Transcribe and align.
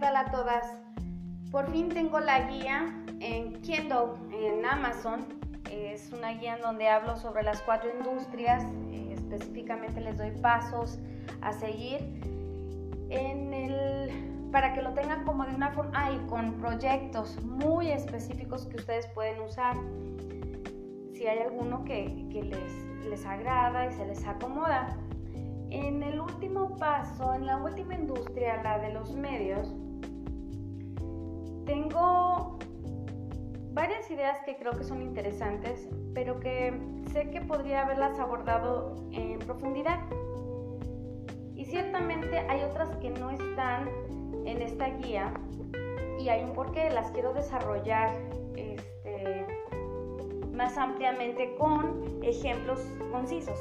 tal 0.00 0.16
a 0.16 0.30
todas? 0.30 0.78
Por 1.50 1.70
fin 1.72 1.88
tengo 1.88 2.20
la 2.20 2.48
guía 2.48 2.94
en 3.20 3.60
Kindle, 3.62 4.14
en 4.32 4.64
Amazon. 4.64 5.26
Es 5.70 6.12
una 6.12 6.30
guía 6.30 6.56
en 6.56 6.62
donde 6.62 6.88
hablo 6.88 7.16
sobre 7.16 7.42
las 7.42 7.60
cuatro 7.62 7.90
industrias. 7.98 8.64
Eh, 8.90 9.14
específicamente 9.14 10.00
les 10.00 10.16
doy 10.16 10.30
pasos 10.40 10.98
a 11.40 11.52
seguir 11.52 12.18
para 14.52 14.72
que 14.72 14.82
lo 14.82 14.92
tengan 14.94 15.24
como 15.24 15.44
de 15.44 15.54
una 15.54 15.70
forma 15.70 16.08
con 16.26 16.54
proyectos 16.54 17.40
muy 17.42 17.90
específicos 17.90 18.66
que 18.66 18.76
ustedes 18.76 19.06
pueden 19.08 19.40
usar. 19.40 19.76
Si 21.12 21.26
hay 21.26 21.38
alguno 21.40 21.84
que, 21.84 22.26
que 22.32 22.42
les, 22.42 22.72
les 23.08 23.26
agrada 23.26 23.86
y 23.86 23.92
se 23.92 24.06
les 24.06 24.26
acomoda. 24.26 24.96
Paso, 26.78 27.34
en 27.34 27.46
la 27.46 27.56
última 27.56 27.94
industria, 27.94 28.62
la 28.62 28.78
de 28.78 28.92
los 28.92 29.12
medios, 29.12 29.74
tengo 31.66 32.58
varias 33.72 34.08
ideas 34.10 34.38
que 34.44 34.56
creo 34.56 34.72
que 34.72 34.84
son 34.84 35.02
interesantes, 35.02 35.88
pero 36.14 36.38
que 36.38 36.72
sé 37.12 37.30
que 37.30 37.40
podría 37.40 37.82
haberlas 37.82 38.18
abordado 38.20 38.94
en 39.10 39.40
profundidad. 39.40 39.98
Y 41.56 41.64
ciertamente 41.64 42.38
hay 42.38 42.62
otras 42.62 42.94
que 42.96 43.10
no 43.10 43.30
están 43.30 43.88
en 44.46 44.62
esta 44.62 44.88
guía 44.90 45.34
y 46.20 46.28
hay 46.28 46.44
un 46.44 46.52
porqué, 46.52 46.90
las 46.90 47.10
quiero 47.10 47.34
desarrollar 47.34 48.14
este, 48.56 49.46
más 50.52 50.78
ampliamente 50.78 51.56
con 51.56 52.20
ejemplos 52.22 52.80
concisos. 53.10 53.58